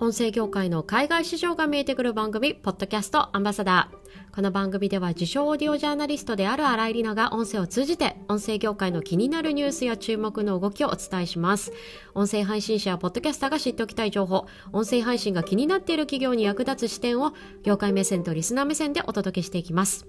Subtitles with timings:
[0.00, 4.34] 音声業界の海外市場が見えてくる番組、ポッドキャストアンバサダー。
[4.34, 11.72] この番組では自称オーディオジャーナリストである新井里奈が音声を通じて音声業界の気になるニュースや注目の動きをお伝えします。
[12.14, 17.32] 音声配信者やポッドキャスターが知っておきたい情報、音声配信が気になっている企業に役立つ視点を
[17.64, 20.06] 業界目線とリスナー目線でお届けしていきます。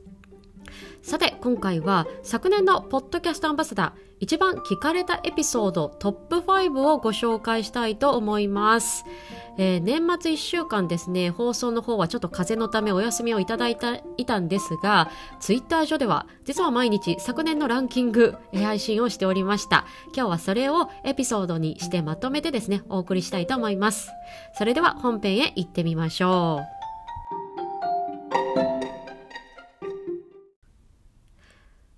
[1.01, 9.05] さて今回は昨年のポッドキャストアンバサダー一番聞かれたエピソードトップ5をご紹介したいと思います、
[9.57, 19.85] えー、年末1週間ですね放送の方はちょっと風邪のためお休みをいただいたいたんですがツイッター上では実は毎日昨年のランキング配信をしておりました。
[20.15, 24.09] 今日はそれをエピソードにしてまとめてですねお送りしたいと思います。
[24.57, 26.78] それでは本編へ行ってみましょう。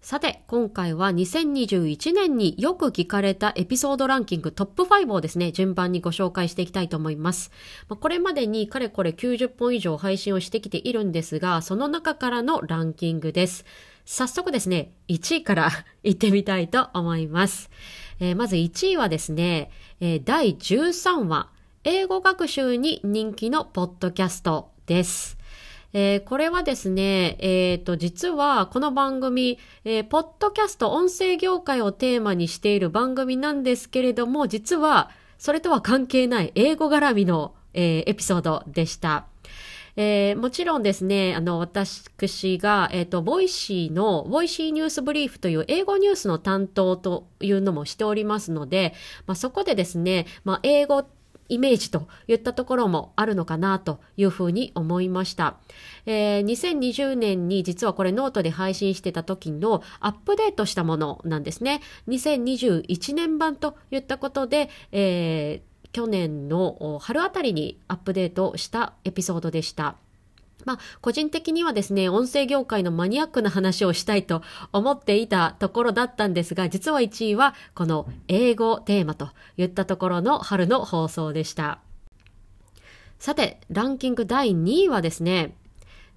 [0.01, 7.51] さて、今回は2021年によく聞かれたエピソードランキングトップ5をですね、順番にご紹介していきたいと思います。
[7.87, 13.63] これまでにかれこれ90本以上配信をしてきているんですが、その中からのランキングです。
[14.03, 15.69] 早速ですね、1位から
[16.03, 17.69] 行ってみたいと思います。
[18.19, 21.51] えー、まず1位はですね、えー、第13話、
[21.83, 25.37] 英語学習に人気のポッドキャストです。
[25.93, 39.27] えー、これはですね、えっ、ー、と、実はこの番組、えー、ポッドキャスト音声業界をテーマにしている番組なんですけれども、実はそれとは関係ない英語絡みの、えエピソードでした。
[39.95, 48.93] えー、もちろんですね、あの、私が、えっ、ー、と、 Voicyの、 Voicy News Brief という英語ニュースの担当というのもしておりますので、
[49.27, 51.05] まあ、そこでですね、まあ、英語
[51.51, 55.57] イメージといったところもあるのかなというふうに思いました。
[56.05, 61.81] えー、2020年に実はこれノートで配信してた時のアップデートしたものなんですね。
[62.07, 69.97] 2021年版といったことで、えー、去年の春あたりにアップデートしたエピソードでした。
[70.65, 74.41] まあ、個人的にはですね、音声業界のマニアックな話をしたいと
[74.71, 81.79] 思っていたところだったんですが、実は1位はこの英語テーマといったところの春の放送でした。
[83.19, 85.55] さて、ランキング第2位はですね、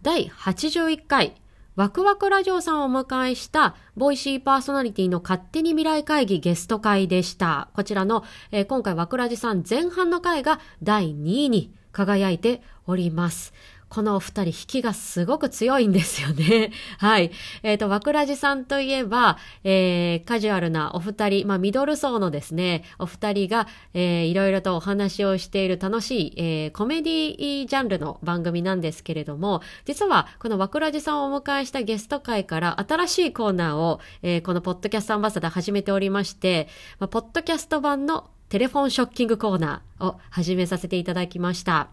[0.02, 1.34] 第81回、
[1.76, 7.68] ワクワクラジオさんをお迎えした、ボイシーパーソナリティの勝手に未来会議ゲスト会でした。
[7.74, 8.22] こちらの、
[8.52, 13.52] えー、今回ワクラジさん前半の回が第2位に輝いております。
[13.94, 16.72] このお二人、引きがすごく強いんですよね。
[16.98, 17.30] はい。
[17.62, 36.66] えっ、ー、と、わくらじさんといえば、えー、カジュアルなお二人、まあ、ミドル層のですね、お二人が、えー、いろいろとお話をしている楽しい、えー、コメディジャンルの番組なんですけれども、実は、このわくらじさんをお迎えしたゲスト会から新しいコーナーを、えー、このポッドキャストアンバサダー始めておりまして、
[36.98, 41.88] まあ、ポッドキャスト版のテレフォンショッキングコーナーを始めさせていただきました。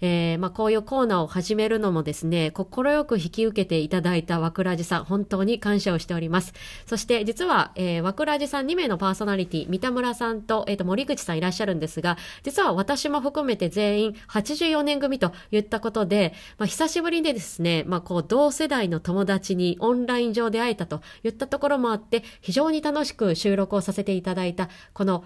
[0.00, 6.52] えー、まあ、こういうコーナーを始めるのもですね、快く引き受けていただいたわくらじさん、本当に感謝をしております。
[6.86, 25.24] そして、実は、えー、わくらじさん2名のパーソナリティ、三田村さんと、え、ー、と、森口さんいらっしゃるんですが、実は私も含めて全員84年組と言ったことで、まあ、久しぶりにですね、まあ、こう、同世代の友達にオンライン上で会えたと言ったところもあって、非常に楽しく収録をさせていただいた、この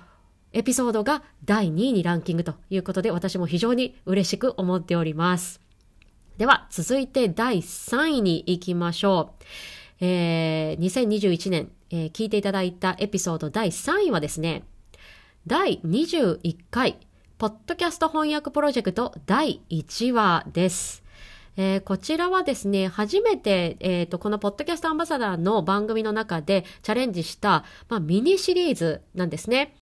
[0.52, 5.60] エピソードが第2位にランキングということで、私も非常に嬉しく思っております。
[6.38, 9.44] では、続いて第3位に行きましょう。
[10.00, 14.64] えー、2021年、えー、聞いていただいたエピソード第3位はですね、
[15.46, 16.98] 第21回、
[17.38, 21.04] ポッドキャスト翻訳プロジェクト第1話です。
[21.56, 29.74] えー、こちらはですね、初めて、え、ー、と、このポッドキャストアンバサダーの番組の中でチャレンジした、まあ、ミニシリーズなんですね。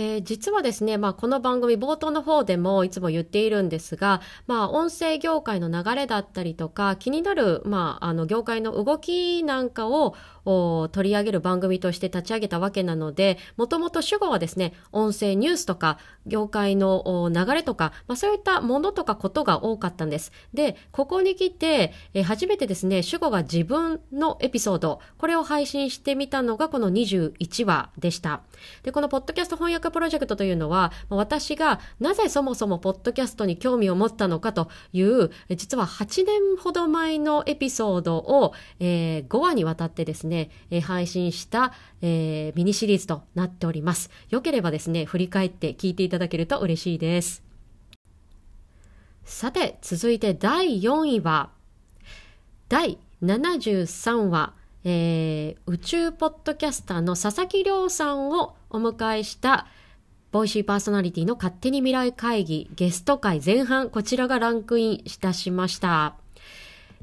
[0.00, 10.14] えー、実はですね、まあ、この番組冒頭の方でもいつも言っているんですが、まあ、音声業界の流れだったりとか、気になる、まあ、あの、業界の動きなんかを
[10.92, 20.30] 取り上げる番組として立ち上げたわけなので、もともと主語はですね、音声ニュースとか、業界の流れとか、まあ、そういったものとかことが多かったんです。
[20.54, 28.42] で、ここに来て、えー、初めてですね、主語が自分のエピソード、これを配信してみたのがこの21話でした。
[28.84, 44.10] で、このポッドキャスト翻訳プロジェクトというのは、私がなぜそもそもポッドキャストに興味を持ったのかという、実は8年ほど前のエピソードを、えー、5話にわたってですね、えー、配信した、えー、ミニシリーズとなっております。
[44.30, 47.42] よければですね、振り返って聞いていただけると嬉しいです。
[49.24, 51.50] さて、続いて第4位は、
[52.68, 54.54] 第73話、
[54.90, 59.66] えー、宇宙ポッドキャスターの佐々木亮さんをお迎えした
[60.32, 66.16] ボイシーパーソナリティの勝手に未来会議ゲスト会前半、こちらがランクインいたしました。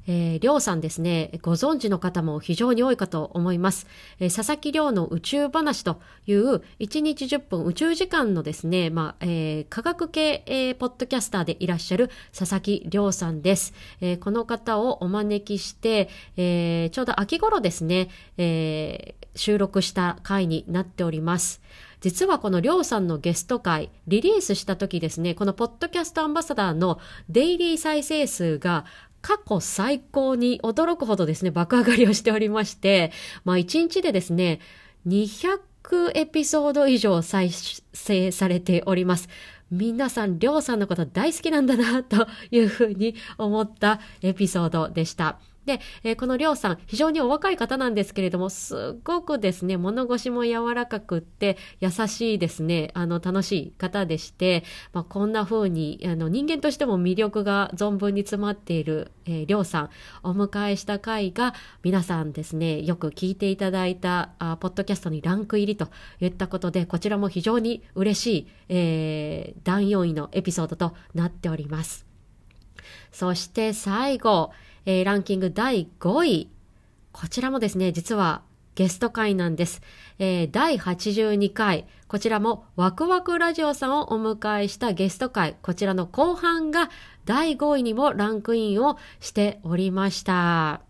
[0.07, 3.87] えー、りょうさんですね、ご存知の方も非常に多いかと思います。
[4.19, 13.73] えー、佐々木亮の宇宙話という1日10分宇宙時間のですね、まあ、えー、科学系、えー、ポッドキャスターでいらっしゃる佐々木亮さんです。
[14.01, 21.61] えー、この方をお招きして、えー、ちょうど秋頃ですね、えー、収録した回になっております。
[22.01, 26.99] 実はこのりょうさんのゲスト会、リリースした時ですね、このポッドキャストアンバサダーの
[27.29, 28.85] デイリー再生数が
[29.25, 33.11] 過去最高に驚くほどですね、爆上がりをしておりまして、
[33.43, 34.59] まあ1日でですね、
[35.07, 39.27] 200エピソード以上再生されております。
[39.71, 45.39] 皆さん、りょうさんのこと大好きなんだな、というふうに思ったエピソードでした。
[45.65, 54.63] で、えー、このりょうさん、非常にお若い方なんですけれども、すごくですね、物腰も柔らかくって、優しいですね、あの、楽しい方でして、
[54.93, 59.89] まあ、こんな風に、あの、人間としても魅力が存分に詰まっている、えー、りょうさん、
[60.23, 61.53] お迎えした回が、
[61.83, 65.89] 皆さんですね、よく聞いていただいた、あポッドキャストにランク入りと
[66.19, 72.05] いったことで、こちらも非常に嬉しい、えー、第4位のエピソードとなっております。
[73.11, 74.51] そして最後、
[74.85, 76.49] えー、ランキング第5位。
[77.11, 78.43] こちらもですね、実は
[78.75, 79.81] ゲスト会なんです。
[80.19, 86.89] えー、第82回、こちらもワクワクラジオさんをお迎えしたゲスト会、こちらの後半が
[87.23, 90.81] 第5位にもランクインをしておりました。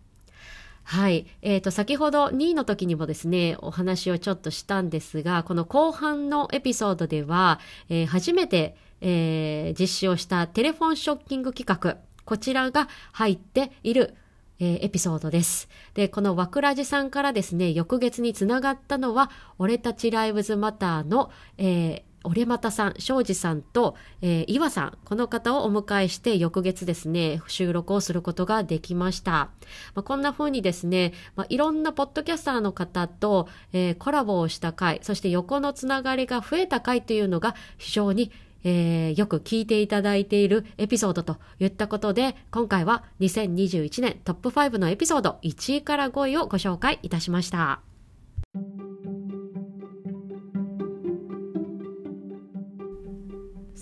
[0.83, 1.25] はい。
[1.41, 7.59] えっ、ー、と、先ほど2位の時にもですね、お話をちょっとしたんですが、この後半のエピソードでは、
[7.89, 14.15] えー、初めて、えー、実施をしたテレフォンショッキング企画、こちらが入っている
[14.59, 15.67] えー、エピソードです。
[15.95, 19.29] で、このワクラジさんからですね、翌月につながったのは、
[19.59, 29.49] 俺たちライブズマターの、えー、俺またさん、庄司さんと、えー、岩さん、この方をお迎えして翌月ですね、収録をすることができました。
[29.93, 38.31] まあ、こんな風にですね、まあ、いろんなポッドキャスターの方と、えー、コラボをした回、そして横のつながりが増えた回というのが非常に
[38.65, 47.94] えー、よく聞いていただいているエピソードといったことで、今回は2021年トップ5のエピソード1位から5位をご紹介いたしました。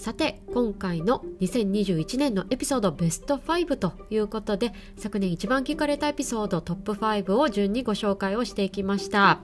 [0.04, 9.40] さて、今回の2021年のエピソードベスト5ということで、昨年一番聞かれたエピソードトップ5を順にご紹介をしていきました。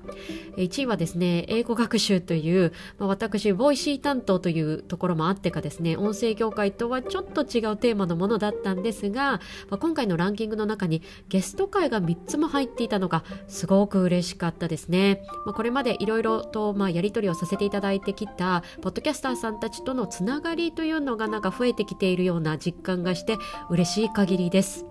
[0.57, 9.39] 1位はですね、英語学習という、まあ、私、 Voicy担当というところもあってかですね、音声業界とはちょっと違うテーマのものだったんですが、
[9.69, 15.21] まあ、今回のランキングの中にゲスト回が3つも入っていたのがすごく嬉しかったですね。
[15.45, 23.37] まあ、これまでいろいろとまあやり取りをさせていただいてきた、ポッドキャスターさんたちとのつなががりというのがなんか増えてきているような実感がして
[23.69, 24.85] 嬉しい限りです。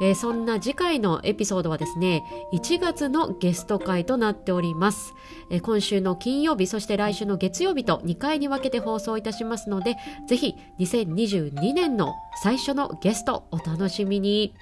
[0.00, 5.14] えー、そんな次回のエピソードはですね、1月のゲスト会となっております。
[5.50, 9.96] えー、今週の金曜日、そして来週の月曜日と2回に分けて放送いたしますので、
[10.28, 14.54] ぜひ2022年の最初のゲストお楽しみに。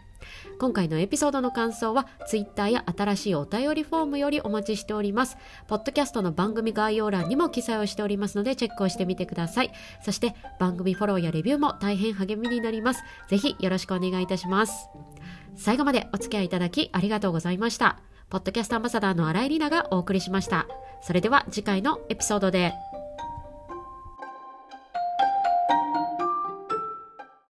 [0.59, 5.37] 今回のエピソードの感想は Twitter や新しいお便りフォームよりお待ちしております。
[5.69, 9.73] ポッドキャストの番組概要欄にも記載をしておりますのでチェックをしてみてください。
[10.03, 13.03] そして番組フォローやレビューも大変励みになります。
[13.29, 14.89] ぜひよろしくお願いいたします。
[15.57, 17.99] 最後までお付き合いいただきありがとうございました。
[18.29, 20.67] ポッドキャストアンバサダーの新井里奈がお送りしました。
[21.03, 22.75] それでは次回のエピソードで。